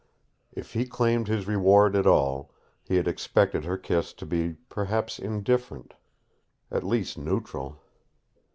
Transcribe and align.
If 0.51 0.73
he 0.73 0.87
claimed 0.87 1.27
his 1.27 1.45
reward 1.45 1.95
at 1.95 2.07
all, 2.07 2.51
he 2.81 2.95
had 2.95 3.07
expected 3.07 3.65
her 3.65 3.77
kiss 3.77 4.13
to 4.13 4.25
be 4.25 4.55
perhaps 4.67 5.19
indifferent, 5.19 5.93
at 6.71 6.83
least 6.83 7.19
neutral. 7.19 7.79